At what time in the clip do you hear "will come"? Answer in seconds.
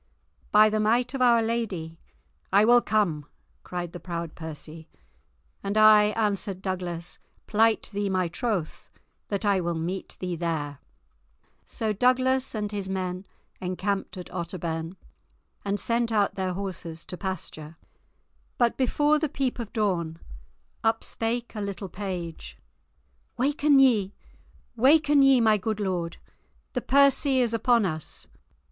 2.65-3.27